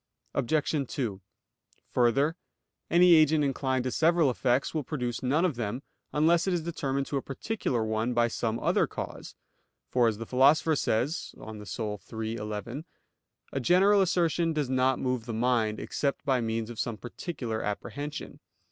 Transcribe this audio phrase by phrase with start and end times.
[0.33, 0.87] Obj.
[0.91, 1.21] 2:
[1.91, 2.35] Further,
[2.89, 7.05] any agent inclined to several effects will produce none of them, unless it is determined
[7.05, 9.35] to a particular one by some other cause;
[9.87, 11.67] for, as the Philosopher says (De Anima
[12.19, 12.85] iii, 11),
[13.53, 18.39] a general assertion does not move the mind, except by means of some particular apprehension.